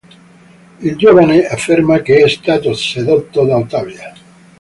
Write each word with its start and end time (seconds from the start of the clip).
Il 0.79 0.95
giovane 0.97 1.45
afferma 1.45 1.99
che 2.01 2.23
è 2.23 2.27
stato 2.27 2.73
sedotto 2.73 3.45
da 3.45 3.55
Ottavia. 3.57 4.11